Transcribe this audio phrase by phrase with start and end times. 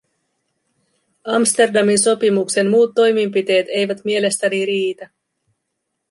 [1.27, 5.09] Amsterdamin sopimuksen muut toimenpiteet eivät mielestäni riitä.